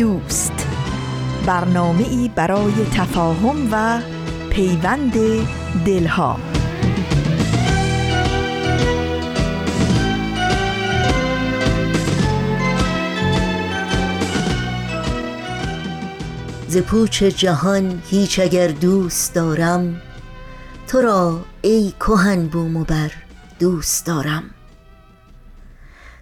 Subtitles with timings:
[0.00, 0.66] دوست.
[1.46, 4.00] برنامه ای برای تفاهم و
[4.50, 5.12] پیوند
[5.86, 6.36] دلها.
[16.68, 20.00] ز پوچ جهان هیچ اگر دوست دارم
[20.88, 23.10] تو را ای کهن بوم و بر
[23.58, 24.42] دوست دارم.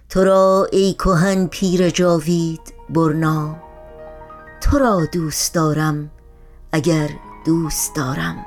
[0.09, 3.68] تو را ای کهن پیر جاوید برنا
[4.61, 6.09] تو را دوست دارم
[6.71, 7.09] اگر
[7.45, 8.45] دوست دارم.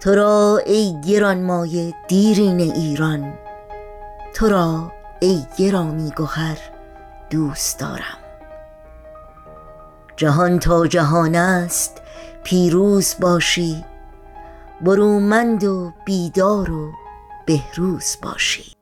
[0.00, 3.32] تو را ای گران مایه دیرین ایران
[4.34, 6.58] تو را ای گرامی گهر
[7.30, 8.18] دوست دارم.
[10.16, 12.02] جهان تا جهان است
[12.42, 13.84] پیروز باشی
[14.80, 16.92] برومند و بیدار و
[17.46, 18.72] بهروز باشی.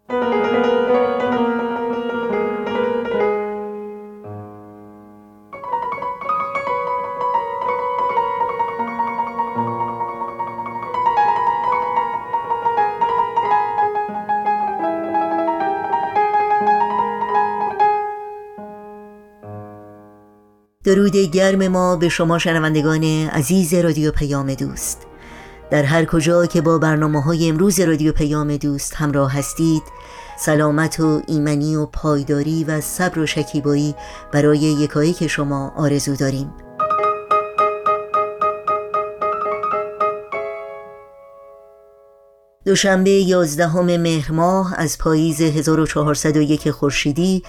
[20.94, 25.06] درود گرم ما به شما شنوندگان عزیز رادیو پیام دوست.
[25.70, 29.82] در هر کجا که با برنامه های امروز رادیو پیام دوست همراه هستید
[30.38, 33.94] سلامت و ایمنی و پایداری و صبر و شکیبایی
[34.32, 36.54] برای یکایی که شما آرزو داریم.
[42.64, 47.42] دوشنبه 11 مهر ماه از پاییز 1401 خورشیدی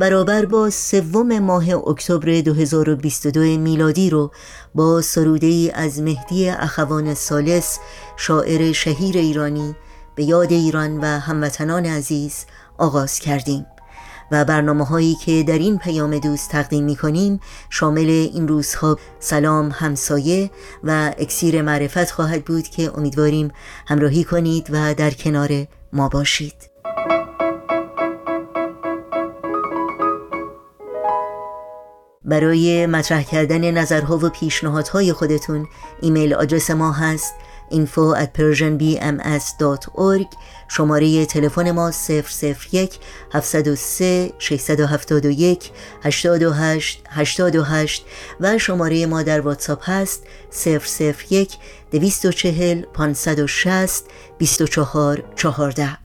[0.00, 4.30] برابر با سوم ماه اکتبر 2022 میلادی رو
[4.74, 7.78] با سروده ای از مهدی اخوان سالس
[8.16, 9.76] شاعر شهیر ایرانی
[10.14, 12.44] به یاد ایران و هموطنان عزیز
[12.78, 13.66] آغاز کردیم.
[14.30, 17.40] و برنامه هایی که در این پیام دوست تقدیم می کنیم
[17.70, 20.50] شامل این روزها سلام همسایه
[20.84, 23.50] و اکسیر معرفت خواهد بود که امیدواریم
[23.86, 26.54] همراهی کنید و در کنار ما باشید.
[32.26, 35.68] برای مطرح کردن نظرها و پیشنهادهای خودتون
[36.02, 37.34] ایمیل آدرس ما هست
[37.70, 40.26] info at persianbms.org
[40.68, 41.92] شماره تلفن ما
[42.72, 42.98] 001
[43.32, 45.70] 703 671
[46.02, 48.06] 828 828
[48.40, 50.22] و شماره ما در واتساپ هست
[51.30, 51.52] 001
[51.90, 54.04] 240 560
[54.38, 55.98] 24 14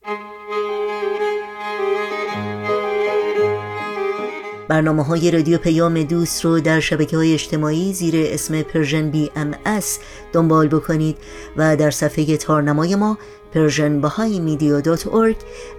[4.72, 10.00] برنامه های رادیو پیام دوست رو در شبکه های اجتماعی زیر اسم Persian BMS
[10.34, 11.18] دنبال بکنید
[11.58, 13.18] و در صفحه تارنمای ما
[13.54, 14.02] Persian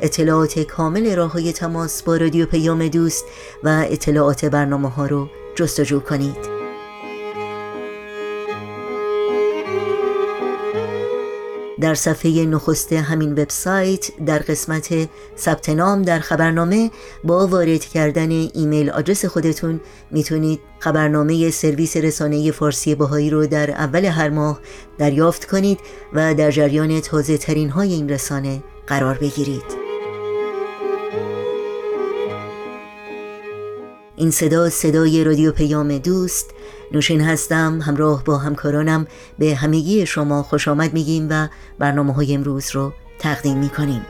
[0.00, 3.24] اطلاعات کامل راه های تماس با رادیو پیام دوست
[3.64, 6.61] و اطلاعات برنامه ها رو جستجو کنید.
[11.82, 16.90] در صفحه نخست همین وبسایت در قسمت ثبت نام در خبرنامه
[17.24, 24.04] با وارد کردن ایمیل آدرس خودتون می‌تونید خبرنامه سرویس رسانه فارسی باهایی رو در اول
[24.04, 24.60] هر ماه
[24.98, 25.80] دریافت کنید
[26.12, 29.82] و در جریان تازه ترین های این رسانه قرار بگیرید.
[34.16, 36.50] این صدا صدای رادیو پیام دوست
[36.92, 39.06] نوشین هستم همراه با همکارانم.
[39.38, 41.48] به همگی شما خوش آمد میگیم و
[41.78, 44.06] برنامه های امروز رو تقدیم می‌کنیم.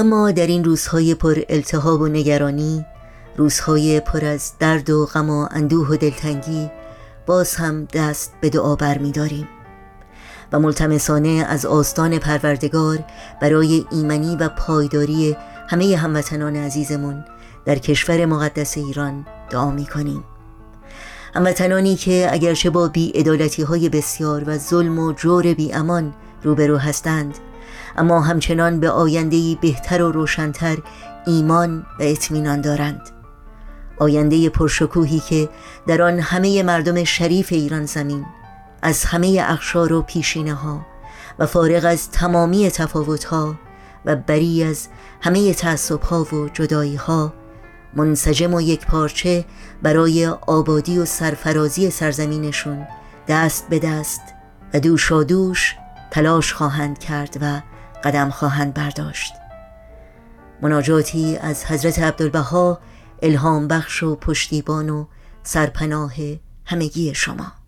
[0.00, 2.84] و ما در این روزهای پر التهاب و نگرانی
[3.36, 6.70] روزهای پر از درد و غم و اندوه و دلتنگی
[7.26, 9.48] باز هم دست به دعا بر می داریم
[10.52, 12.98] و ملتمسانه از آستان پروردگار
[13.42, 15.36] برای ایمنی و پایداری
[15.68, 17.24] همه هموطنان عزیزمون
[17.64, 20.24] در کشور مقدس ایران دعا می کنیم
[21.34, 27.34] هموطنانی که اگرچه با ادالتی های بسیار و ظلم و جور بی امان روبرو هستند
[27.96, 30.78] اما همچنان به آینده بهتر و روشنتر
[31.26, 33.10] ایمان و اطمینان دارند.
[33.98, 35.48] آینده پرشکوهی که
[35.86, 38.26] در آن همه مردم شریف ایران زمین
[38.82, 40.86] از همه اخشار و پیشینه ها
[41.38, 43.54] و فارغ از تمامی تفاوت ها
[44.04, 44.88] و بری از
[45.20, 47.32] همه تعصب ها و جدایی ها
[47.94, 49.44] منسجم و یک پارچه
[49.82, 52.86] برای آبادی و سرفرازی سرزمینشون
[53.28, 54.22] دست به دست
[54.74, 54.80] و
[55.24, 55.76] دوش
[56.10, 57.60] تلاش خواهند کرد و
[58.04, 59.32] قدم خواهند برداشت.
[60.62, 62.80] مناجاتی از حضرت عبدالبها
[63.22, 65.06] الهام بخش و پشتیبان و
[65.42, 66.12] سرپناه
[66.64, 67.59] همگی شما.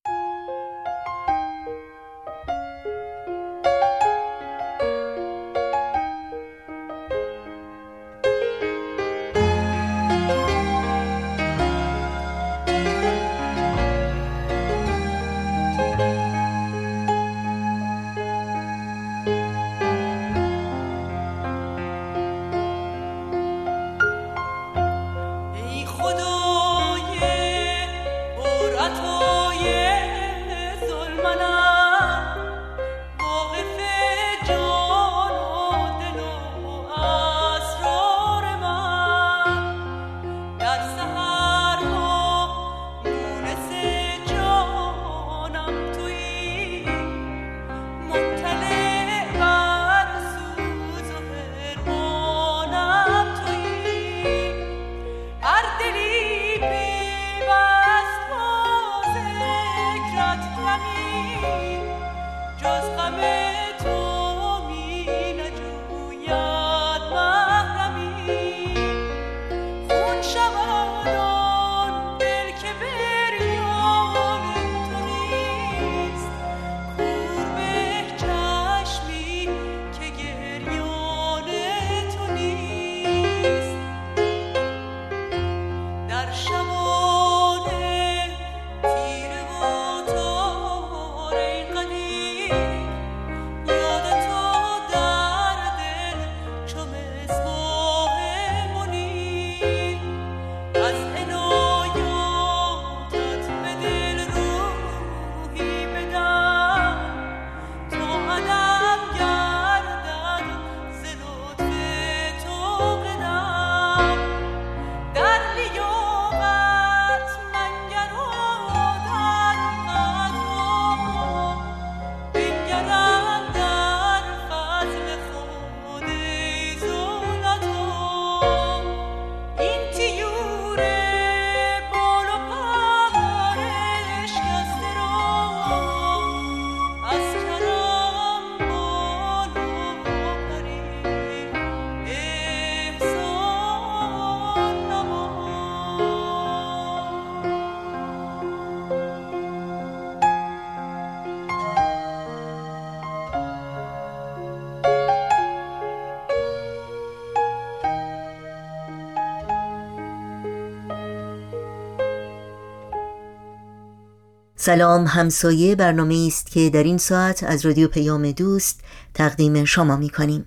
[164.64, 168.80] سلام همسایه برنامه است که در این ساعت از رادیو پیام دوست
[169.14, 170.44] تقدیم شما می کنیم.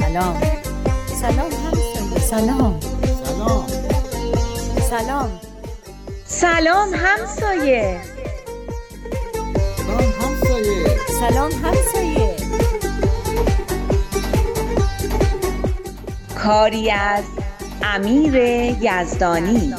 [0.00, 0.40] سلام.
[1.20, 2.20] سلام همسایه.
[2.20, 2.80] سلام.
[3.20, 3.66] سلام.
[4.90, 5.30] سلام
[6.24, 8.00] سلام همسایه.
[9.76, 10.96] سلام همسایه.
[11.20, 12.36] سلام همسایه.
[16.44, 17.24] کاری از
[17.82, 18.34] امیر
[18.80, 19.74] یزدانی.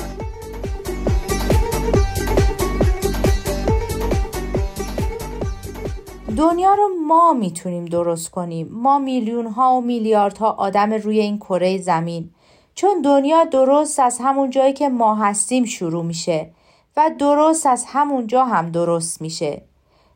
[6.38, 8.70] دنیا رو ما می‌تونیم درست کنیم.
[8.72, 12.29] ما میلیون ها و میلیاردها آدم روی این کره زمین.
[12.75, 16.50] چون دنیا درست از همون جایی که ما هستیم شروع میشه
[16.98, 19.62] و درست از همون جا هم درست میشه.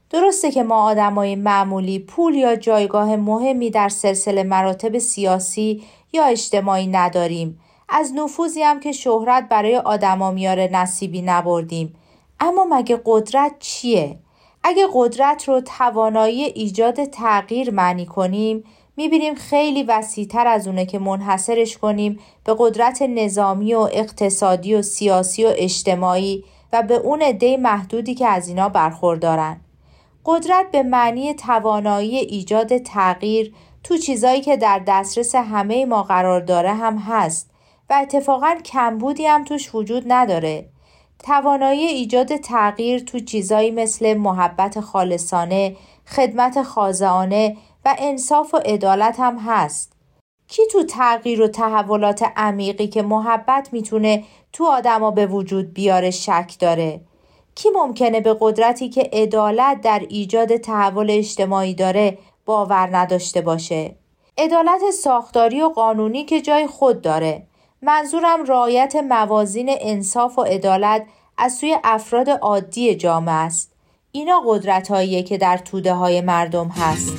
[0.09, 6.87] درسته که ما آدمای معمولی پول یا جایگاه مهمی در سلسله مراتب سیاسی یا اجتماعی
[6.87, 7.59] نداریم.
[7.89, 11.95] از نفوذی هم که شهرت برای آدما میاره نصیبی نبردیم.
[12.39, 14.17] اما مگه قدرت چیه؟
[14.63, 18.63] اگه قدرت رو توانایی ایجاد تغییر معنی کنیم
[18.97, 25.45] می‌بینیم خیلی وسیعتر از اونه که منحصرش کنیم به قدرت نظامی و اقتصادی و سیاسی
[25.45, 29.61] و اجتماعی و به اون عده محدودی که از اینا برخوردارن.
[30.25, 33.53] قدرت به معنی توانایی ایجاد تغییر
[33.83, 37.49] تو چیزایی که در دسترس همه ما قرار داره هم هست
[37.89, 40.70] و اتفاقا کمبودی هم توش وجود نداره.
[41.23, 45.75] توانایی ایجاد تغییر تو چیزایی مثل محبت خالصانه،
[46.07, 49.91] خدمت خازانه و انصاف و عدالت هم هست.
[50.47, 54.23] کی تو تغییر و تحولات عمیقی که محبت می‌تونه
[54.53, 57.01] تو آدما به وجود بیاره شک داره؟
[57.55, 63.95] کی ممکنه به قدرتی که عدالت در ایجاد تحول اجتماعی داره باور نداشته باشه؟
[64.37, 67.43] عدالت ساختاری و قانونی که جای خود داره
[67.83, 71.05] منظورم رعایت موازین انصاف و عدالت
[71.37, 73.71] از سوی افراد عادی جامعه است.
[74.11, 74.87] اینا قدرت
[75.23, 77.17] که در توده های مردم هست.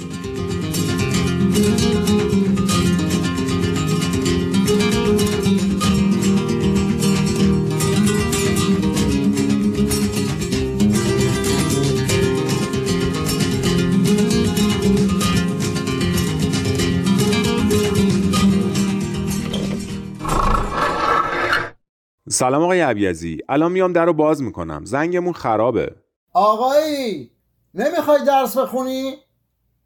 [22.33, 23.39] سلام آقای عبیزی.
[23.49, 24.85] الان میام در رو باز می‌کنم.
[24.85, 25.95] زنگمون خرابه.
[26.33, 27.31] آقایی
[27.75, 29.15] نمی‌خوای درس بخونی؟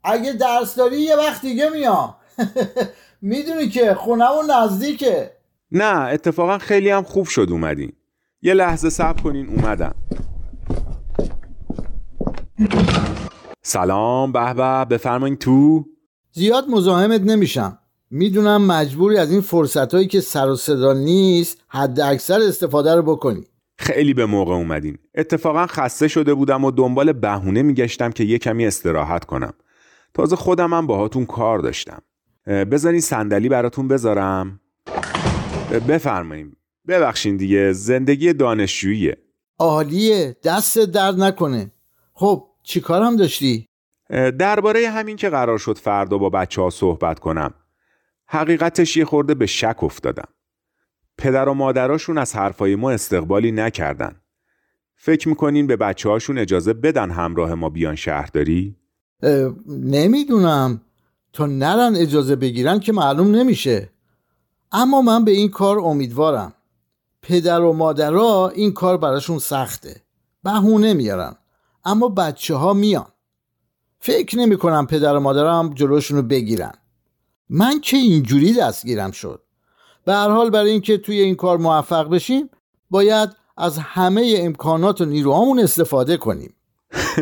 [0.03, 2.15] اگه درس داری یه وقت دیگه میام.
[3.21, 5.31] می‌دونی که خونمون نزدیکه.
[5.71, 7.93] نه اتفاقا خیلی هم خوب شد اومدین.
[8.41, 9.95] یه لحظه صبر کنین اومدم.
[13.61, 15.85] سلام به به بفرمایین تو.
[16.31, 17.79] زیاد مزاحمت نمیشم.
[18.11, 23.01] می‌دونم مجبوری از این فرصت هایی که سر و صدا نیست حد اکثر استفاده رو
[23.01, 23.43] بکنی.
[23.77, 24.97] خیلی به موقع اومدین.
[25.15, 29.53] اتفاقا خسته شده بودم و دنبال بهونه میگشتم که یه کمی استراحت کنم.
[30.13, 32.01] تازه خودم هم باهاتون کار داشتم.
[32.47, 34.59] بذارین صندلی براتون بذارم.
[35.87, 39.17] بفرماییم ببخشین دیگه زندگی دانشجوییه.
[39.59, 41.71] عالیه دست درد نکنه.
[42.13, 43.65] خب چی کارم داشتی؟
[44.39, 47.53] درباره همین که قرار شد فردا با بچه ها صحبت کنم.
[48.27, 50.27] حقیقتش یه خورده به شک افتادم.
[51.17, 54.15] پدر و مادراشون از حرفای ما استقبالی نکردن.
[54.95, 58.75] فکر می‌کنین به بچه هاشون اجازه بدن همراه ما بیان شهرداری؟
[59.67, 60.81] نمی‌دونم.
[61.33, 63.89] تا نرن اجازه بگیرن که معلوم نمیشه.
[64.71, 66.53] اما من به این کار امیدوارم.
[67.21, 70.01] پدر و مادرها این کار براشون سخته.
[70.43, 71.35] بهونه میارن.
[71.85, 73.07] اما بچه ها میان.
[73.99, 76.73] فکر نمی کنم پدر و مادرم جلوشونو بگیرن.
[77.49, 79.41] من که اینجوری دستگیرم شد.
[80.05, 82.49] به هر حال برای اینکه توی این کار موفق بشیم
[82.89, 86.53] باید از همه امکانات و نیروهامون استفاده کنیم.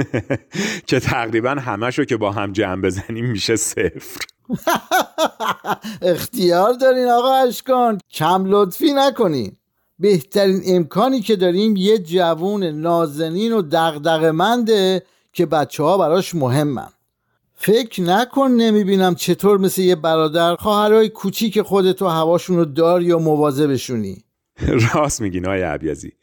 [0.87, 4.19] که تقریبا همشو که با هم جمع بزنیم میشه صفر.
[6.01, 7.99] اختیار دارین آقا اشکان.
[8.11, 9.57] کم لطفی نکنین.
[9.99, 15.03] بهترین امکانی که داریم یه جوون نازنین و دغدغه‌منده
[15.33, 16.89] که بچه ها براش مهمن.
[17.65, 24.23] فکر نکن نمی‌بینم چطور مثل یه برادر خواهرای کوچیک خودتو هواشون رو داری یا مواظبشونی
[24.93, 26.13] راست میگین های عبیزی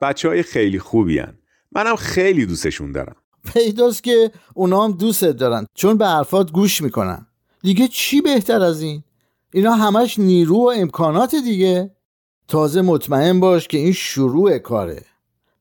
[0.00, 1.38] بچه های خیلی خوبی هن.
[1.72, 3.16] منم خیلی دوستشون دارم.
[3.52, 7.26] پیداست که اونا هم دوستت دارن چون به حرفات گوش می‌کنن.
[7.62, 9.02] دیگه چی بهتر از این؟
[9.52, 11.90] اینا همش نیرو و امکانات دیگه.
[12.48, 15.04] تازه مطمئن باش که این شروع کاره.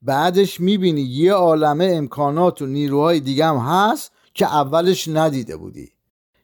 [0.02, 5.92] بعدش می‌بینی یه عالمه امکانات و نیروهای دیگه هم هست که اولش ندیده بودی.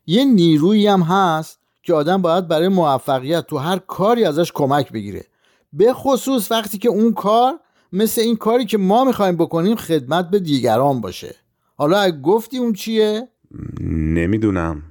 [0.07, 5.25] یه نیرویی هم هست که آدم باید برای موفقیت تو هر کاری ازش کمک بگیره.
[5.73, 7.59] به خصوص وقتی که اون کار
[7.93, 11.35] مثل این کاری که ما می‌خوایم بکنیم خدمت به دیگران باشه.
[11.77, 13.27] حالا اگه گفتی اون چیه؟
[13.81, 14.83] نمی‌دونم.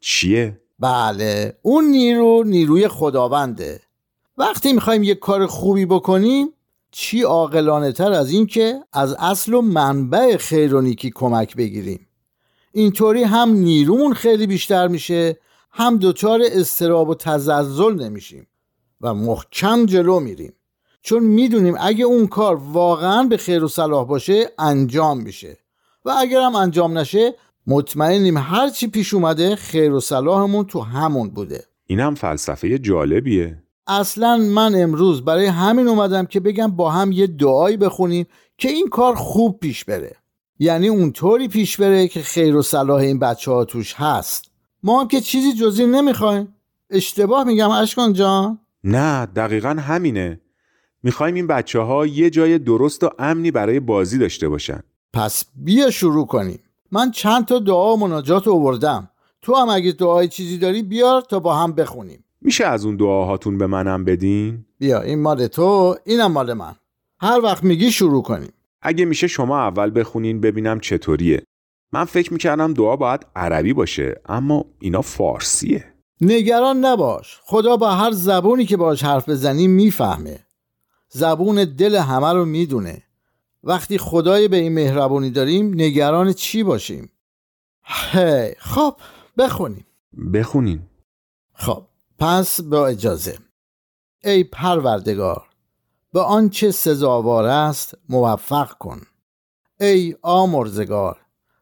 [0.00, 3.80] چیه؟ بله اون نیرو نیروی خداونده.
[4.38, 6.48] وقتی می‌خوایم یه کار خوبی بکنیم
[6.90, 12.06] چی عاقلانه تر از این که از اصل و منبع خیر و نیکی کمک بگیریم.
[12.76, 15.38] اینطوری هم نیرومون خیلی بیشتر میشه
[15.70, 18.46] هم دچار استراب و تزلزل نمیشیم
[19.00, 20.52] و محکم جلو میریم.
[21.02, 25.56] چون می‌دونیم اگه اون کار واقعا به خیر و صلاح باشه انجام میشه.
[26.04, 27.34] و اگر هم انجام نشه
[27.66, 31.64] مطمئنیم هر چی پیش اومده خیر و صلاحمون تو همون بوده.
[31.86, 33.62] اینم فلسفه جالبیه.
[33.86, 38.26] اصلا من امروز برای همین اومدم که بگم با هم یه دعایی بخونیم
[38.58, 40.16] که این کار خوب پیش بره.
[40.58, 44.50] یعنی اونطوری پیش بره که خیر و صلاح این بچه ها توش هست.
[44.82, 46.54] ما هم که چیزی جزی نمی‌خوایم.
[46.90, 48.58] اشتباه میگم اشکان جان.
[48.84, 50.40] نه دقیقا همینه.
[51.02, 54.80] می‌خوایم این بچه ها یه جای درست و امنی برای بازی داشته باشن.
[55.12, 56.60] پس بیا شروع کنیم.
[56.92, 59.10] من چند تا دعا و مناجات آوردم.
[59.42, 62.24] تو هم اگه دعای چیزی داری بیار تا با هم بخونیم.
[62.40, 66.74] میشه از اون دعاهاتون به منم بدین؟ بیا این مال تو اینم مال من.
[67.20, 68.52] هر وقت میگی شروع کنیم.
[68.84, 71.44] اگه میشه شما اول بخونین ببینم چطوریه.
[71.92, 75.94] من فکر می‌کردم دعا باید عربی باشه اما اینا فارسیه.
[76.20, 77.40] نگران نباش.
[77.42, 80.46] خدا با هر زبونی که باش حرف بزنی می‌فهمه.
[81.08, 83.02] زبون دل همه رو می‌دونه.
[83.64, 87.10] وقتی خدای به این مهربونی داریم نگران چی باشیم؟
[87.84, 88.96] هی خب
[89.38, 89.86] بخونیم.
[90.34, 90.82] بخونین.
[91.54, 91.86] خب
[92.18, 93.38] پس با اجازه.
[94.24, 95.46] ای پروردگار
[96.14, 99.00] به آنچه سزاوار است موفق کن.
[99.80, 101.16] ای آمرزگار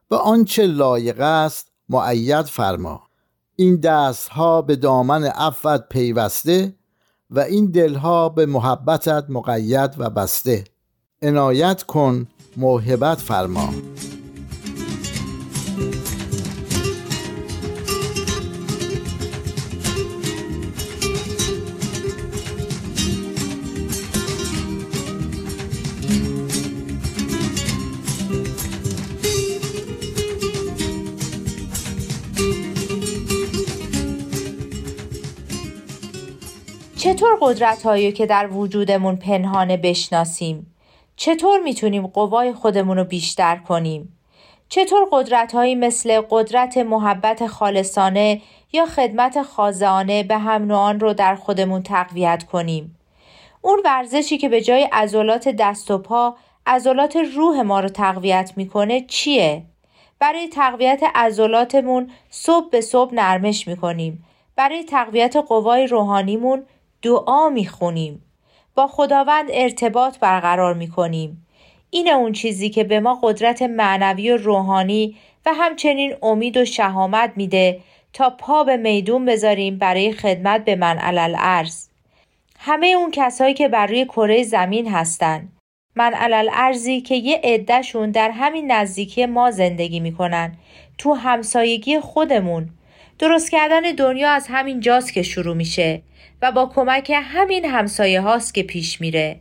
[0.09, 3.01] به آنچه لایق است معید فرما.
[3.55, 6.75] این دستها به دامن عفت پیوسته
[7.29, 10.63] و این دلها به محبتت مقید و بسته.
[11.21, 13.69] عنایت کن موهبت فرما.
[37.45, 40.75] قدرت هایی که در وجودمون پنهانه بشناسیم؟
[41.15, 44.17] چطور می‌تونیم قوای خودمون رو بیشتر کنیم؟
[44.69, 48.41] چطور قدرت هایی مثل قدرت محبت خالصانه
[48.73, 52.97] یا خدمت خازانه به هم نوعان رو در خودمون تقویت کنیم؟
[53.61, 56.35] اون ورزشی که به جای عضلات دست و پا
[56.65, 59.63] عضلات روح ما رو تقویت می‌کنه چیه؟
[60.19, 64.25] برای تقویت عضلاتمون صبح به صبح نرمش می‌کنیم.
[64.55, 66.63] برای تقویت قوای روحانیمون
[67.03, 68.21] دعا می‌خونیم.
[68.75, 71.47] با خداوند ارتباط برقرار می‌کنیم.
[71.89, 77.33] این اون چیزی که به ما قدرت معنوی و روحانی و همچنین امید و شهامت
[77.35, 77.79] میده
[78.13, 80.97] تا پا به میدون بذاریم برای خدمت به من.
[82.59, 85.49] همه اون کسایی که بر روی کره زمین هستن.
[85.95, 86.13] من
[87.01, 90.55] که یه عدهشون در همین نزدیکی ما زندگی می‌کنن.
[90.97, 92.69] تو همسایگی خودمون.
[93.23, 96.01] درست کردن دنیا از همین جاست که شروع میشه
[96.41, 99.39] و با کمک همین همسایه هاست که پیش میره.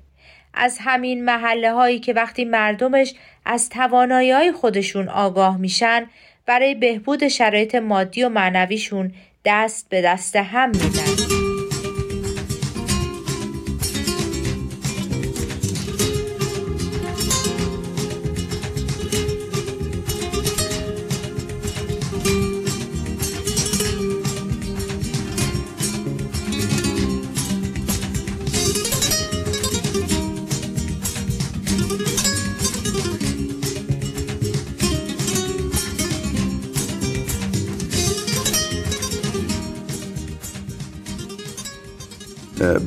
[0.55, 6.07] از همین محله هایی که وقتی مردمش از توانایی های خودشون آگاه میشن
[6.47, 9.12] برای بهبود شرایط مادی و معنویشون
[9.45, 11.32] دست به دست هم میدن.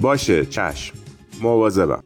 [0.06, 0.98] باشه چشم.
[1.42, 2.04] مواظبم.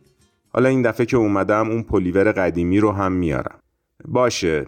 [0.50, 3.60] حالا این دفعه که اومدم اون پلیور قدیمی رو هم میارم.
[4.06, 4.68] باشه.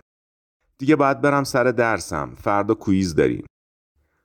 [0.77, 2.35] دیگه باید برم سر درسم.
[2.35, 3.45] فردا کویز داریم.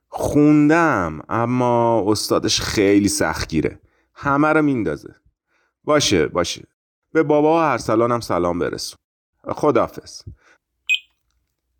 [0.09, 3.79] خوندم اما استادش خیلی سختگیره.
[4.13, 5.15] همه رو میندازه.
[5.83, 6.67] باشه باشه.
[7.11, 8.97] به بابا و ارسلانم سلام برسون.
[9.49, 10.21] خدافز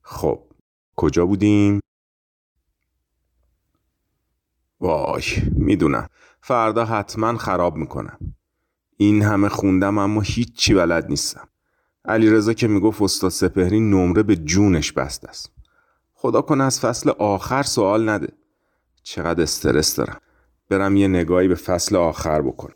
[0.01, 0.43] خب
[0.95, 1.79] کجا بودیم؟
[4.79, 6.07] وای می‌دونم.
[6.47, 8.17] فردا حتما خراب می‌کنم.
[8.97, 11.47] این همه خوندم اما هیچی بلد نیستم.
[12.05, 15.51] علی که می‌گفت استاد سپهری نمره به جونش بست است.
[16.13, 18.33] خدا کنه از فصل آخر سوال نده.
[19.03, 20.19] چقدر استرس دارم.
[20.69, 22.71] برم یه نگاهی به فصل آخر بکن.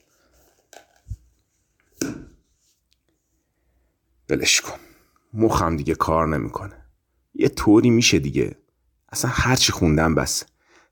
[4.27, 4.79] بلش کن.
[5.33, 6.85] مخم دیگه کار نمی‌کنه.
[7.33, 8.55] یه طوری میشه دیگه.
[9.09, 10.43] اصلا هرچی خوندم بس.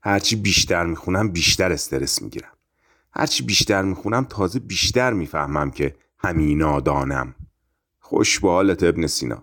[0.02, 2.52] هرچی بیشتر می‌خونم بیشتر استرس می‌گیرم.
[3.12, 7.34] هرچی بیشتر می‌خونم تازه بیشتر می‌فهمم که همینا دانم
[8.00, 9.42] خوش به حالت ابن سینا.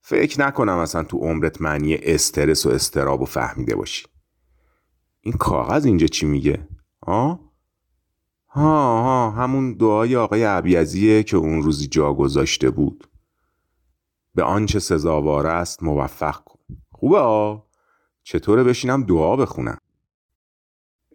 [0.00, 4.06] فکر نکنم اصلا تو عمرت معنی استرس و استراب و فهمیده باشی.
[5.20, 6.68] این کاغذ اینجا چی میگه؟
[7.06, 7.52] ها؟
[8.48, 13.08] ها ها همون دعای آقای عبیزیه که اون روزی جا گذاشته بود.
[14.34, 16.58] به آنچه سزاوار است موفق کن.
[16.90, 17.66] خوبه ها
[18.22, 19.78] چطوره بشینم دعا بخونم؟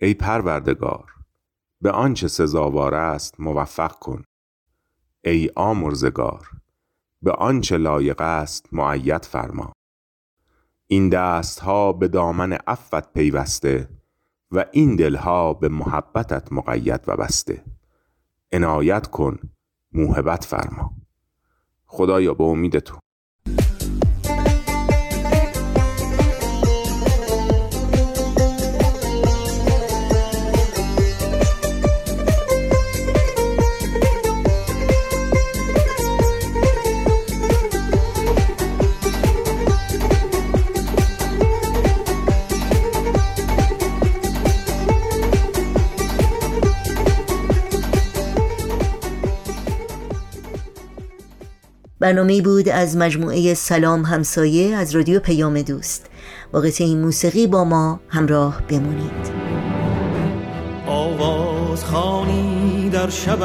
[0.02, 1.06] ای پروردگار.
[1.82, 4.24] به آنچه سزاوار است موفق کن.
[5.24, 6.50] ای آمرزگار
[7.22, 9.72] به آنچه لایق است معید فرما.
[10.88, 13.90] این دستها به دامن عفت پیوسته
[14.52, 17.64] و این دلها به محبتت مقید و بسته.
[18.52, 19.40] عنایت کن
[19.92, 20.92] موهبت فرما.
[21.86, 23.00] خدایا به امید تو.
[52.02, 56.06] برنامه بود از مجموعه سلام همسایه از رادیو پیام دوست.
[56.52, 59.32] با این موسیقی با ما همراه بمونید.
[60.88, 63.40] آواز خانی در شب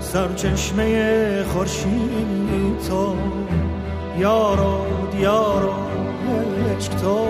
[0.00, 3.16] سرچشمه خورشید تو.
[4.18, 4.86] یارو
[5.18, 5.74] دیارو
[6.76, 7.28] عشق تو.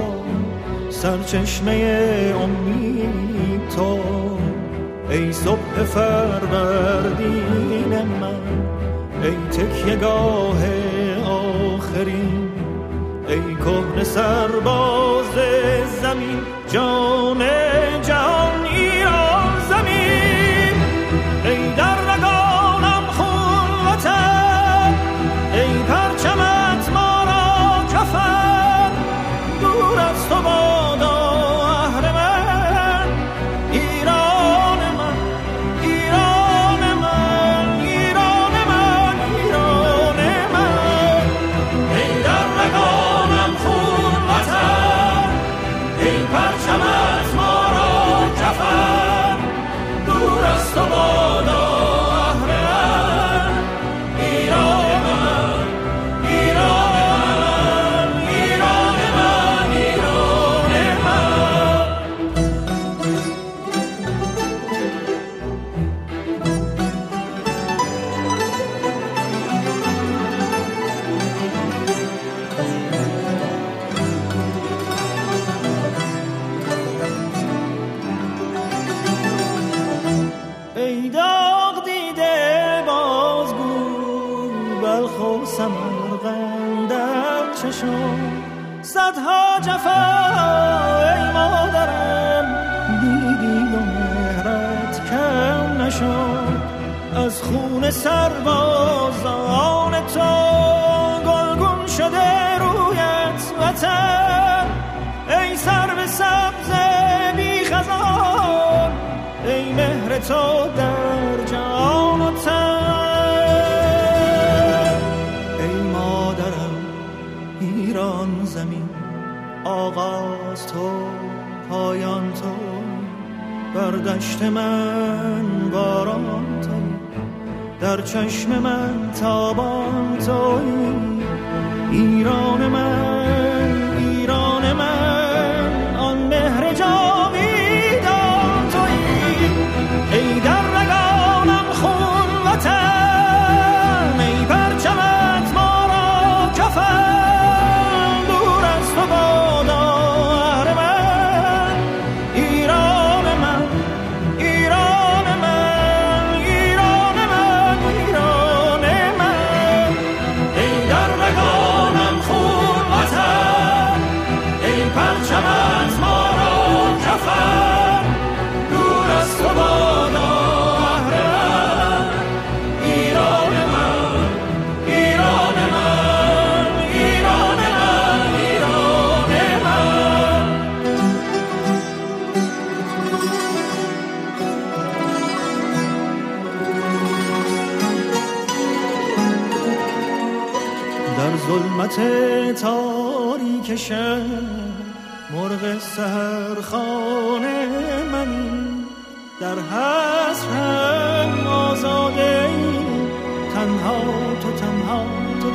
[0.91, 3.99] سرچشمه امید تو.
[5.11, 7.35] ای صبح فروردین
[8.21, 8.76] من.
[9.23, 10.63] ای تکیگاه
[11.25, 12.51] آخرین
[13.29, 15.35] ای کهن سرباز
[16.03, 16.41] زمین
[16.73, 17.39] جان
[18.03, 18.66] جهان.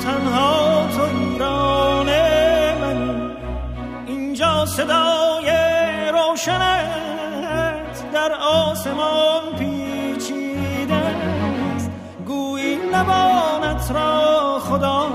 [0.04, 2.06] تنها تو ایران
[2.82, 3.32] منی
[4.08, 5.50] اینجا صدای
[6.14, 11.92] روشنت در آسمان پیچیده است.
[12.28, 15.08] گویی نبانت را خدا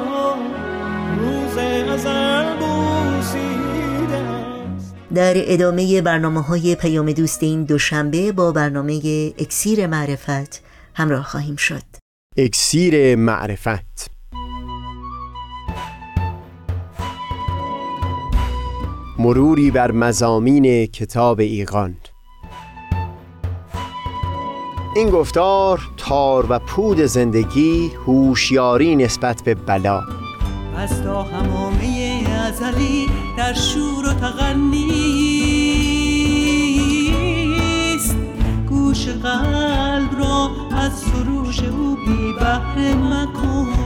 [1.18, 4.94] روز ازل بوسیده است.
[5.14, 8.94] در ادامه برنامه های پیام دوست این دوشنبه با برنامه
[9.38, 10.62] اکسیر معرفت
[10.94, 11.83] همراه خواهیم شد.
[12.37, 14.15] اکسیر معرفت.
[19.27, 21.97] مروری بر مزامین کتاب ایقان
[24.97, 30.03] این گفتار تار و پود زندگی هوشیاری نسبت به بلا.
[30.77, 33.07] از تا همامه ازلی
[33.39, 34.87] در شور و تغنیست
[38.69, 43.86] گوش قلب را از سروش او بی بهره مکن.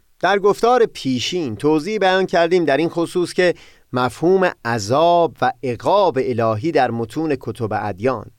[0.21, 3.53] در گفتار پیشین توضیح بیان کردیم در این خصوص که
[3.93, 8.31] مفهوم عذاب و عقاب الهی در متون کتب ادیان.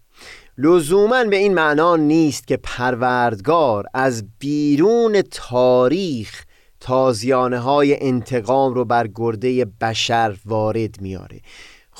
[0.58, 6.44] لزوما به این معنا نیست که پروردگار از بیرون تاریخ
[6.80, 11.40] تازیانه های انتقام رو بر گرده بشر وارد میاره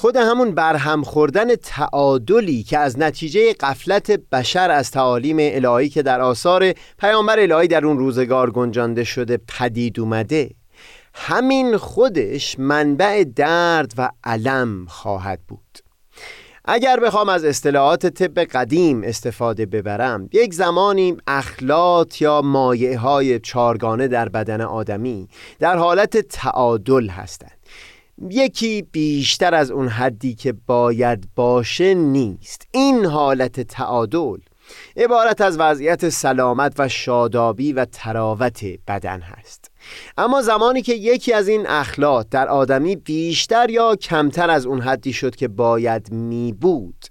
[0.03, 6.21] خود همون برهم خوردن تعادلی که از نتیجه قفلت بشر از تعالیم الهی که در
[6.21, 10.51] آثار پیامبر الهی در اون روزگار گنجانده شده پدید اومده
[11.15, 15.79] همین خودش منبع درد و علم خواهد بود.
[16.65, 24.09] اگر بخوام از اصطلاحات طب قدیم استفاده ببرم یک زمانی اخلاط یا مایه های چارگانه
[24.09, 27.62] در بدن آدمی در حالت تعادل هستند.
[28.31, 32.67] یکی بیشتر از اون حدی که باید باشه نیست.
[32.71, 34.39] این حالت تعادل
[34.97, 39.71] عبارت از وضعیت سلامت و شادابی و تراوت بدن هست.
[40.19, 45.13] اما زمانی که یکی از این اخلاط در آدمی بیشتر یا کمتر از اون حدی
[45.13, 47.07] شد که باید می بود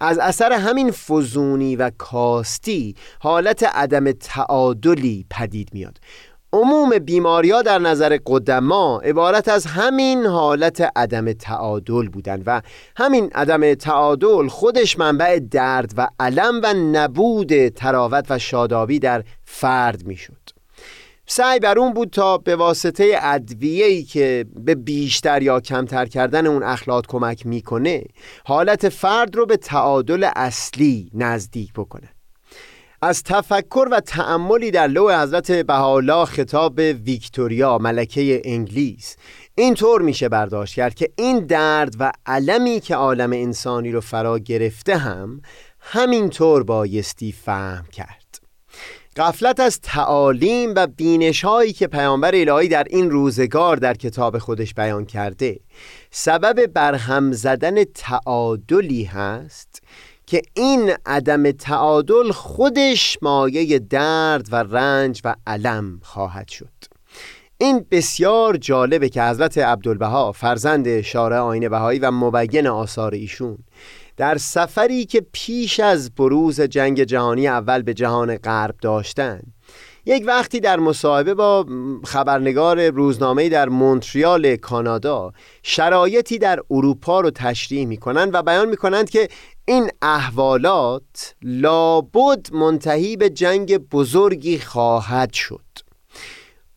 [0.00, 5.98] از اثر همین فزونی و کاستی حالت عدم تعادلی پدید میاد
[6.56, 12.62] عموم بیماریا در نظر قدما عبارت از همین حالت عدم تعادل بودند و
[12.96, 20.06] همین عدم تعادل خودش منبع درد و علم و نبود تراوت و شادابی در فرد
[20.06, 20.50] می‌شد.
[21.26, 26.62] سعی بر اون بود تا به واسطه ادویه‌ای که به بیشتر یا کمتر کردن اون
[26.62, 28.04] اخلاط کمک می‌کنه
[28.44, 32.15] حالت فرد رو به تعادل اصلی نزدیک بکنه
[33.06, 39.16] از تفکر و تأملی در لوح حضرت بهاءالله خطاب ویکتوریا ملکه انگلیس.
[39.54, 44.96] اینطور میشه برداشت کرد که این درد و علمی که عالم انسانی رو فرا گرفته
[44.96, 45.40] هم
[45.80, 48.40] همینطور بایستی فهم کرد.
[49.16, 54.74] قفلت از تعالیم و بینش هایی که پیامبر الهی در این روزگار در کتاب خودش
[54.74, 55.60] بیان کرده
[56.10, 59.82] سبب برهم زدن تعادلی هست
[60.26, 66.72] که این عدم تعادل خودش مایه درد و رنج و علم خواهد شد.
[67.58, 73.58] این بسیار جالبه که حضرت عبدالبها فرزند شارع آین بهایی و مبین آثار ایشون
[74.16, 79.52] در سفری که پیش از بروز جنگ جهانی اول به جهان غرب داشتند
[80.06, 81.66] یک وقتی در مصاحبه با
[82.04, 89.28] خبرنگار روزنامه در مونتریال کانادا شرایطی در اروپا رو تشریح می‌کنند و بیان می‌کنند که
[89.68, 95.60] این احوالات لابد منتهی به جنگ بزرگی خواهد شد.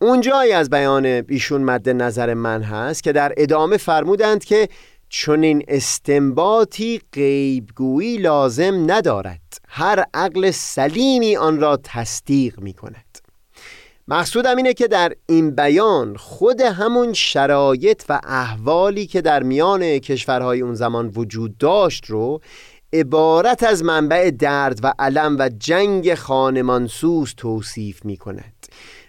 [0.01, 4.69] اونجایی از بیان ایشون مد نظر من هست که در ادامه فرمودند که
[5.09, 9.41] چنین استنباطی غیبگویی لازم ندارد.
[9.67, 13.05] هر عقل سلیمی آن را تصدیق می کند
[14.07, 20.61] مقصودم اینه که در این بیان خود همون شرایط و احوالی که در میان کشورهای
[20.61, 22.41] اون زمان وجود داشت رو
[22.93, 28.53] عبارت از منبع درد و علم و جنگ خانمانسوز توصیف می کند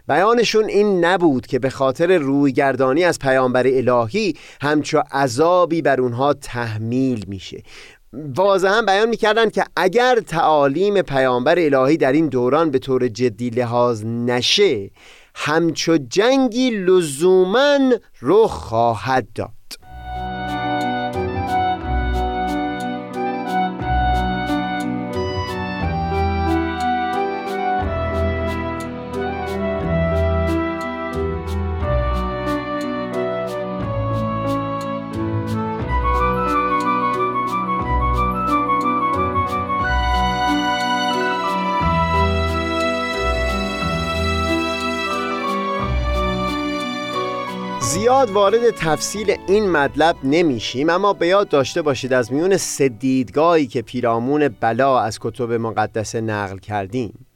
[0.09, 7.25] بیانشون این نبود که به خاطر رویگردانی از پیامبر الهی همچو عذابی بر اونها تحمیل
[7.29, 7.63] میشه.
[8.13, 14.05] واضحا بیان می‌کردن که اگر تعالیم پیامبر الهی در این دوران به طور جدی لحاظ
[14.05, 14.91] نشه
[15.35, 17.79] همچو جنگی لزوما
[18.23, 19.60] رخ خواهد داد.
[48.21, 53.83] زیاد وارد تفصیل این مطلب نمیشیم اما به یاد داشته باشید از میون سدیدگاهی که
[53.83, 57.27] پیرامون بلا از کتب مقدسه نقل کردیم.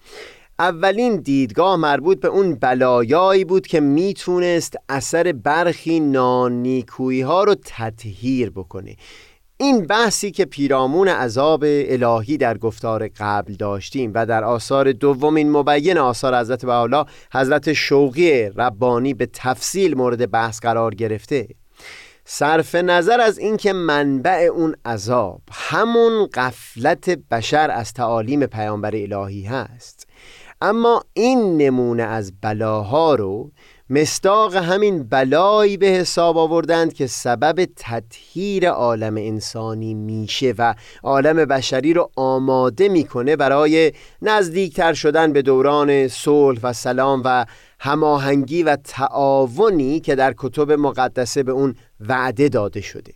[0.59, 8.51] اولین دیدگاه مربوط به اون بلایایی بود که می‌تونست اثر برخی نانیکویی ها رو تطهیر
[8.51, 8.97] بکنه.
[9.57, 15.99] این بحثی که پیرامون عذاب الهی در گفتار قبل داشتیم و در آثار دومین مبین
[15.99, 21.49] آثار حضرت بحالا حضرت شوقی ربانی به تفصیل مورد بحث قرار گرفته.
[22.25, 30.07] صرف نظر از اینکه منبع اون عذاب همون قفلت بشر از تعالیم پیامبر الهی هست.
[30.61, 33.53] اما این نمونه از بلاها رو
[33.95, 41.95] مستاق همین بلایی به حساب آوردند که سبب تطهیر عالم انسانی میشه و عالم بشری
[41.95, 47.47] رو آماده می‌کنه برای نزدیکتر شدن به دوران صلح و سلام و
[47.81, 53.13] هماهنگی و تعاونی که در کتب مقدسه به اون وعده داده شده.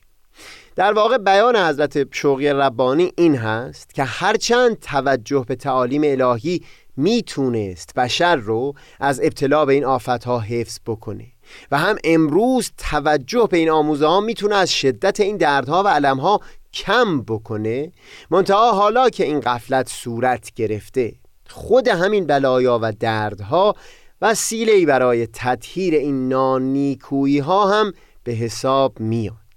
[0.76, 6.62] در واقع بیان حضرت شوقی ربانی این هست که هرچند توجه به تعالیم الهی
[6.98, 11.26] می‌تونست بشر رو از ابتلا به این آفتها حفظ بکنه
[11.70, 16.40] و هم امروز توجه به این آموزه ها می‌تونه از شدت این دردها و علمها
[16.72, 17.92] کم بکنه.
[18.30, 21.12] منتها حالا که این قفلت صورت گرفته
[21.48, 23.74] خود همین بلایا و دردها
[24.22, 27.92] وسیله برای تطهیر این نانیکویی ها هم
[28.24, 29.47] به حساب میاد.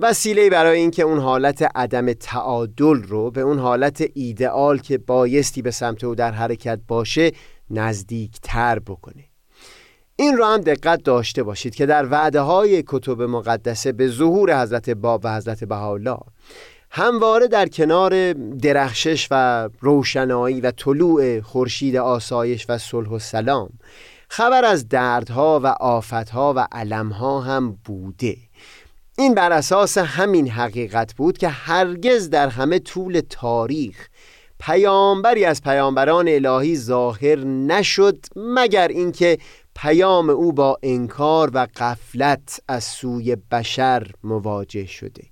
[0.00, 5.70] وسیله برای اینکه اون حالت عدم تعادل رو به اون حالت ایدئال که بایستی به
[5.70, 7.32] سمت او در حرکت باشه
[7.70, 9.24] نزدیک تر بکنه.
[10.16, 14.90] این رو هم دقت داشته باشید که در وعده های کتب مقدسه به ظهور حضرت
[14.90, 16.18] باب و حضرت بهاءالله
[16.90, 23.70] همواره در کنار درخشش و روشنایی و طلوع خورشید آسایش و صلح و سلام
[24.28, 28.36] خبر از دردها و آفتها و علمها هم بوده.
[29.18, 34.08] این بر اساس همین حقیقت بود که هرگز در همه طول تاریخ
[34.60, 39.38] پیامبری از پیامبران الهی ظاهر نشد مگر اینکه
[39.76, 45.24] پیام او با انکار و قفلت از سوی بشر مواجه شده.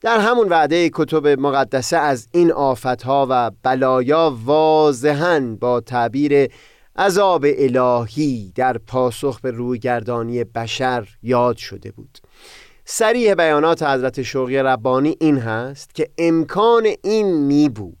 [0.00, 6.48] در همون وعده کتب مقدسه از این آفتها و بلایا واضحا با تعبیر
[6.96, 12.18] عذاب الهی در پاسخ به رویگردانی بشر یاد شده بود.
[12.84, 17.96] سریح بیانات حضرت شوقی ربانی این هست که امکان این می بود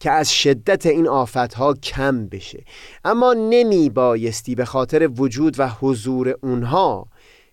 [0.00, 2.64] که از شدت این آفتها کم بشه.
[3.04, 7.06] اما نمی بایستی به خاطر وجود و حضور اونها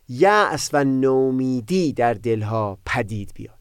[0.10, 3.54] یأس و نومیدی در دلها پدید بیاد.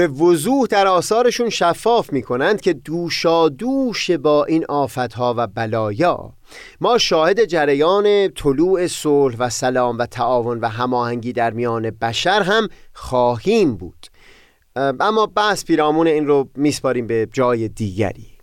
[0.00, 6.32] به وضوح در آثارشون شفاف می کنند که دوشا دوش با این آفتها و بلایا.
[6.80, 12.68] ما شاهد جریان طلوع صلح و سلام و تعاون و هماهنگی در میان بشر هم
[12.92, 14.06] خواهیم بود.
[14.76, 18.39] اما بحث پیرامون این رو میسپاریم به جای دیگری.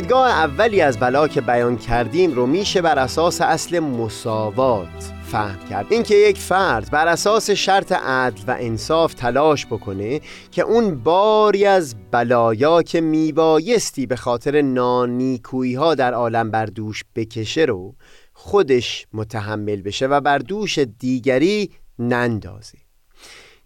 [0.00, 5.86] دیدگاه اولی از بلا که بیان کردیم رو میشه بر اساس اصل مساوات فهم کرد.
[5.90, 11.94] اینکه یک فرد بر اساس شرط عدل و انصاف تلاش بکنه که اون باری از
[12.10, 17.94] بلایا که میبایستی به خاطر نانیکویی ها در عالم بر دوش بکشه رو
[18.32, 22.78] خودش متحمل بشه و بر دوش دیگری نندازه.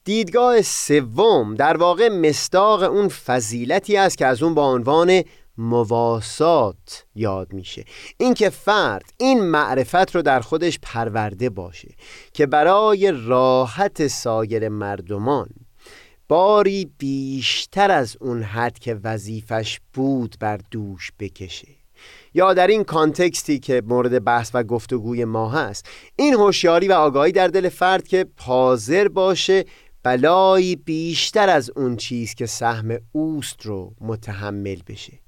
[0.04, 5.22] دیدگاه سوم در واقع مستاق اون فضیلتی است که از اون با عنوان
[5.62, 7.84] مواسات یاد میشه.
[8.16, 11.94] اینکه فرد این معرفت رو در خودش پرورده باشه
[12.32, 15.48] که برای راحت سایر مردمان
[16.28, 21.68] باری بیشتر از اون حد که وظیفش بود بر دوش بکشه.
[22.34, 27.32] یا در این کانتکستی که مورد بحث و گفتگوی ما هست این هوشیاری و آگاهی
[27.32, 29.64] در دل فرد که حاضر باشه
[30.02, 35.21] بلایی بیشتر از اون چیز که سهم اوست رو متحمل بشه.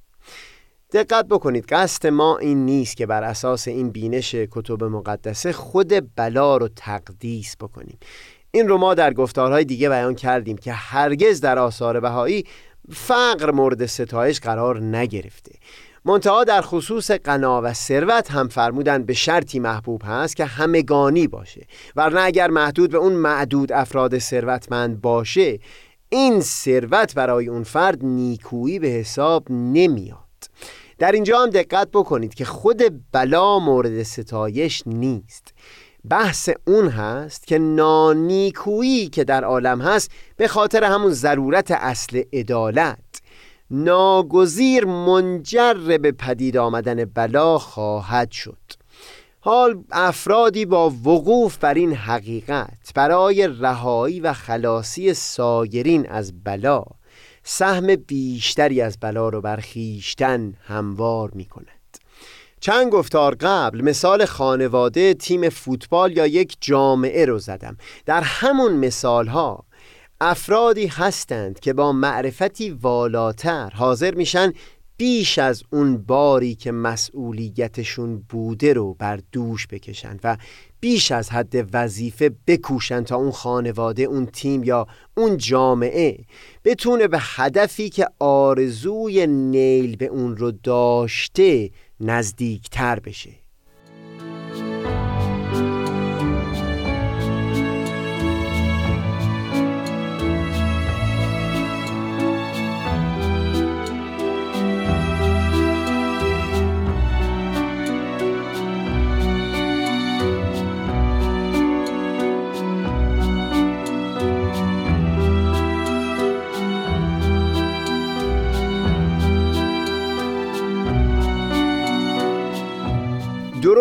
[0.95, 6.57] دقت بکنید قصد ما این نیست که بر اساس این بینش کتب مقدسه خود بلا
[6.57, 7.99] رو تقدیس بکنیم.
[8.51, 12.45] این رو ما در گفتارهای دیگه بیان کردیم که هرگز در آثار بهایی
[12.93, 15.53] فقر مورد ستایش قرار نگرفته.
[16.05, 21.67] منتها در خصوص قنا و ثروت هم فرمودن به شرطی محبوب هست که همگانی باشه.
[21.97, 25.59] ورنه اگر محدود به اون معدود افراد ثروتمند باشه
[26.09, 30.24] این ثروت برای اون فرد نیکویی به حساب نمیاد.
[30.99, 32.83] در اینجا هم دقت بکنید که خود
[33.13, 35.55] بلا مورد ستایش نیست.
[36.11, 42.99] بحث اون هست که نانیکویی که در عالم هست به خاطر همون ضرورت اصل عدالت
[43.71, 48.59] ناگزیر منجر به پدید آمدن بلا خواهد شد.
[49.41, 56.85] حال افرادی با وقوف بر این حقیقت برای رهایی و خلاصی سایرین از بلا
[57.45, 61.99] سهم بیشتری از بلا رو بر خیشتن هموار می کند
[62.61, 67.77] چند گفتار قبل مثال خانواده تیم فوتبال یا یک جامعه رو زدم.
[68.07, 69.65] در همون مثال ها
[70.21, 74.53] افرادی هستند که با معرفتی والاتر حاضر میشن
[74.97, 80.37] بیش از اون باری که مسئولیتشون بوده رو بر دوش بکشند و
[80.81, 84.87] بیش از حد وظیفه بکوشن تا اون خانواده اون تیم یا
[85.17, 86.19] اون جامعه
[86.65, 91.71] بتونه به هدفی که آرزوی نیل به اون رو داشته
[92.01, 93.44] نزدیکتر بشه.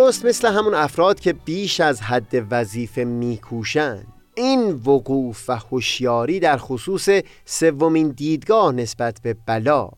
[0.04, 4.08] درست مثل همون افراد که بیش از حد وظیفه میکوشند.
[4.36, 7.10] این وقوف و هوشیاری در خصوص
[7.46, 9.90] سومین دیدگاه نسبت به بلا.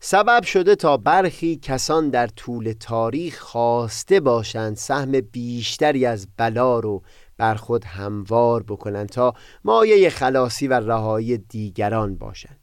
[0.00, 7.02] سبب شده تا برخی کسان در طول تاریخ خواسته باشند سهم بیشتری از بلا رو
[7.36, 9.34] بر خود هموار بکنند تا
[9.64, 12.60] مایه خلاصی و رهایی دیگران باشند.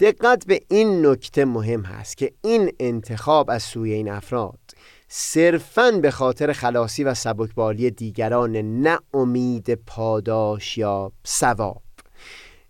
[0.00, 4.63] دقت به این نکته مهم هست که این انتخاب از سوی این افراد
[5.08, 11.82] صرفا به خاطر خلاصی و سبکبالی دیگران نه امید پاداش یا ثواب.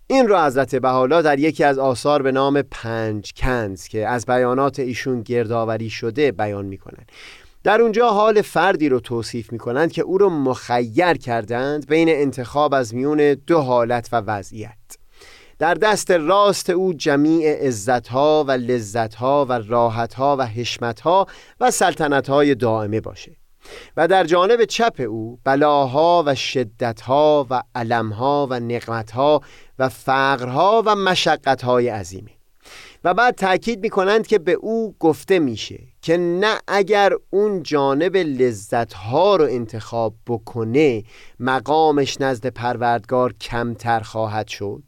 [0.06, 4.78] این را حضرت بحالا در یکی از آثار به نام پنج کنز که از بیانات
[4.78, 7.12] ایشون گردآوری شده بیان می کنند
[7.64, 12.74] در اونجا حال فردی رو توصیف می کنند که او رو مخیر کردند بین انتخاب
[12.74, 15.03] از میون دو حالت و وضعیت.
[15.58, 21.26] در دست راست او جمیع عزتها و لذتها و راحتها و حشمتها
[21.60, 23.36] و سلطنتهای دائمه باشه
[23.96, 29.40] و در جانب چپ او بلاها و شدتها و علمها و نقمتها
[29.78, 32.30] و فقرها و مشقتهای عظیمه
[33.04, 38.16] و بعد تاکید می کنند که به او گفته میشه که نه اگر اون جانب
[38.16, 41.04] لذتها رو انتخاب بکنه
[41.40, 44.82] مقامش نزد پروردگار کمتر خواهد شد.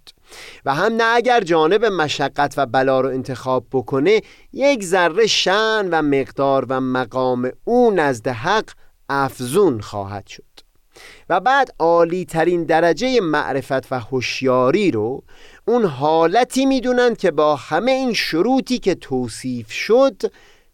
[0.64, 4.20] و هم نه اگر جانب مشقت و بلا رو انتخاب بکنه
[4.52, 8.70] یک ذره شن و مقدار و مقام او نزد حق
[9.08, 10.42] افزون خواهد شد.
[11.28, 15.24] و بعد عالی ترین درجه معرفت و هوشیاری رو
[15.64, 20.22] اون حالتی می‌دونند که با همه این شروطی که توصیف شد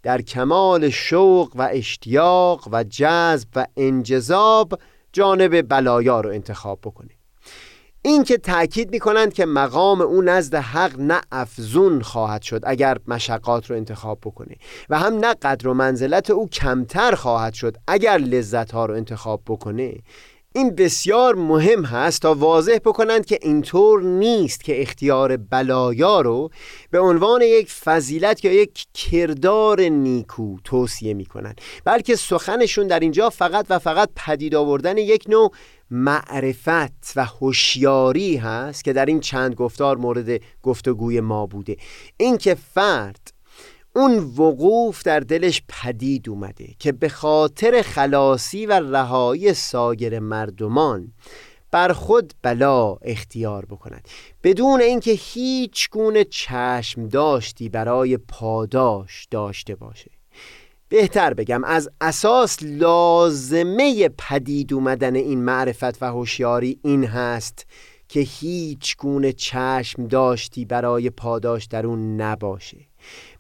[0.02, 4.78] در کمال شوق و اشتیاق و جذب و انجذاب
[5.12, 7.10] جانب بلایا رو انتخاب بکنه.
[8.04, 12.98] این که تأکید می کنند که مقام او نزد حق نه افزون خواهد شد اگر
[13.08, 14.56] مشقات رو انتخاب بکنه
[14.90, 19.42] و هم نه قدر و منزلت او کمتر خواهد شد اگر لذت ها رو انتخاب
[19.46, 19.94] بکنه.
[20.54, 26.50] این بسیار مهم هست تا واضح بکنند که اینطور نیست که اختیار بلایا رو
[26.90, 33.30] به عنوان یک فضیلت یا یک کردار نیکو توصیه می کنند بلکه سخنشون در اینجا
[33.30, 35.52] فقط و فقط پدید آوردن یک نوع
[35.92, 41.76] معرفت و هوشیاری هست که در این چند گفتار مورد گفتگوی ما بوده.
[42.16, 43.32] اینکه فرد
[43.94, 51.12] اون وقوف در دلش پدید اومده که به خاطر خلاصی و رهایی سایر مردمان
[51.70, 54.08] بر خود بلا اختیار بکند.
[54.42, 60.10] بدون اینکه هیچ گونه چشم داشتی برای پاداش داشته باشه.
[60.92, 67.66] بهتر بگم از اساس لازمه پدید اومدن این معرفت و هوشیاری این هست
[68.08, 72.76] که هیچ گونه چشم داشتی برای پاداش در اون نباشه.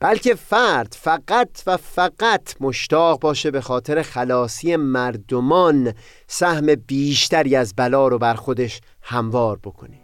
[0.00, 5.94] بلکه فرد فقط و فقط مشتاق باشه به خاطر خلاصی مردمان
[6.26, 10.00] سهم بیشتری از بلا رو بر خودش هموار بکنه.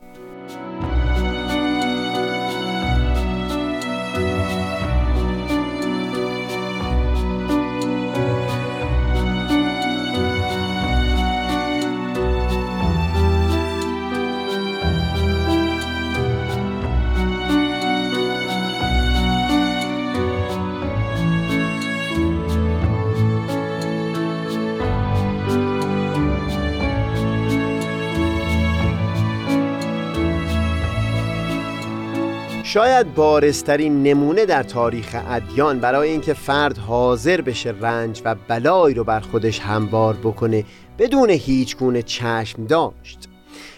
[32.68, 39.04] شاید بارسترین نمونه در تاریخ ادیان برای اینکه فرد حاضر بشه رنج و بلایی رو
[39.04, 40.64] بر خودش هموار بکنه
[40.98, 43.18] بدون هیچ گونه چشم داشت.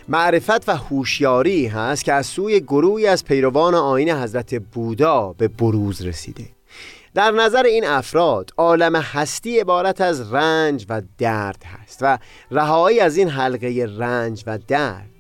[0.09, 6.03] معرفت و هوشیاری هست که از سوی گروهی از پیروان آین حضرت بودا به بروز
[6.03, 6.45] رسیده.
[7.15, 12.19] در نظر این افراد عالم هستی عبارت از رنج و درد هست و
[12.51, 15.20] رهایی از این حلقه رنج و درد.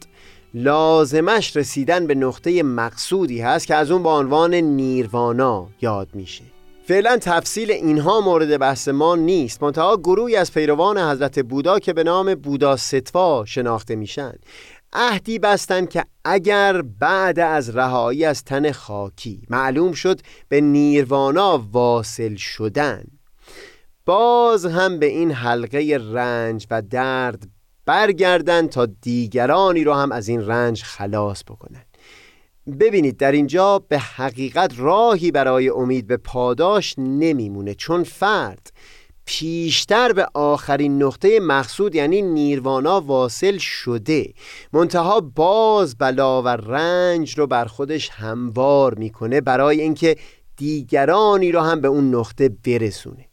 [0.55, 6.45] لازمش رسیدن به نقطه مقصودی هست که از اون با عنوان نیروانا یاد میشه.
[6.85, 9.63] فعلا تفصیل اینها مورد بحث ما نیست.
[9.63, 14.33] منتها گروهی از پیروان حضرت بودا که به نام بودا ستوا شناخته میشن.
[14.93, 22.35] عهدی بستند که اگر بعد از رهایی از تن خاکی معلوم شد به نیروانا واصل
[22.35, 23.05] شدن.
[24.07, 27.49] باز هم به این حلقه رنج و درد
[27.91, 31.85] برگردن تا دیگرانی رو هم از این رنج خلاص بکنن.
[32.81, 38.73] ببینید در اینجا به حقیقت راهی برای امید به پاداش نمیمونه چون فرد
[39.25, 44.33] پیشتر به آخرین نقطه مقصود یعنی نیروانا واصل شده
[44.73, 50.17] منتها باز بلا و رنج رو بر خودش هموار می‌کنه برای اینکه
[50.57, 53.30] دیگرانی رو هم به اون نقطه برسونه.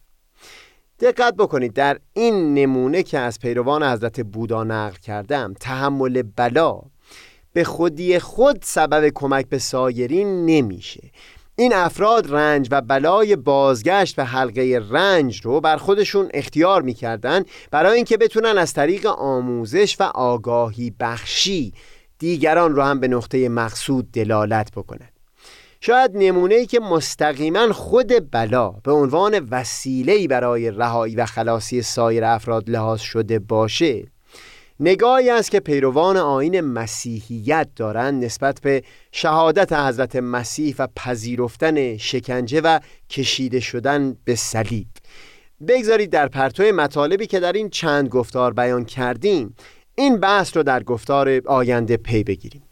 [0.99, 6.81] دقت بکنید در این نمونه که از پیروان حضرت بودا نقل کردم تحمل بلا
[7.53, 11.11] به خودی خود سبب کمک به سایرین نمیشه.
[11.55, 17.95] این افراد رنج و بلای بازگشت به حلقه رنج رو بر خودشون اختیار می‌کردن برای
[17.95, 21.73] اینکه بتونن از طریق آموزش و آگاهی بخشی
[22.19, 25.09] دیگران رو هم به نقطه مقصود دلالت بکنن.
[25.81, 32.23] شاید نمونه ای که مستقیما خود بلا به عنوان وسیله‌ای برای رهایی و خلاصی سایر
[32.23, 34.07] افراد لحاظ شده باشه.
[34.79, 42.61] نگاهی است که پیروان آین مسیحیت دارند نسبت به شهادت حضرت مسیح و پذیرفتن شکنجه
[42.61, 44.87] و کشیده شدن به صلیب.
[45.67, 49.55] بگذارید در پرتو مطالبی که در این چند گفتار بیان کردیم
[49.95, 52.66] این بحث رو در گفتار آینده پی بگیریم.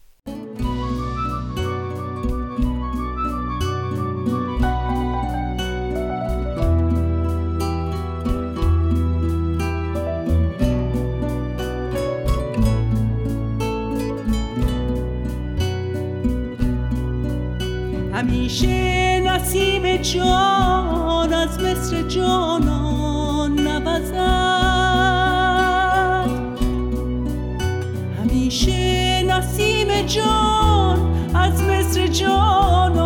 [18.16, 24.16] همیشه نسیم جان از مصر جانان نبزد
[28.20, 33.05] همیشه نسیم جان از مصر جانان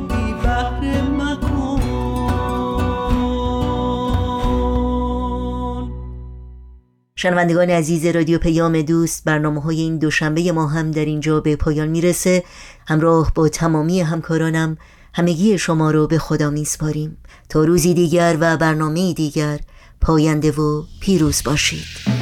[7.21, 11.87] شنوندگان عزیز رادیو پیام دوست برنامه های این دوشنبه ما هم در اینجا به پایان
[11.87, 12.43] می‌رسه.
[12.87, 14.77] همراه با تمامی همکارانم
[15.13, 17.17] همگی شما رو به خدا میسپاریم.
[17.49, 19.59] تا روزی دیگر و برنامه دیگر
[20.01, 22.20] پاینده و پیروز باشید.